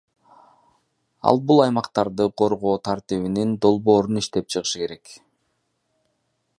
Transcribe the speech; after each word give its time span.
Ал 1.31 1.41
бул 1.51 1.61
аймактарды 1.65 2.27
коргоо 2.43 2.73
тартибинин 2.89 3.53
долбоорун 3.67 4.23
иштеп 4.23 4.51
чыгышы 4.57 4.83
керек. 4.85 5.17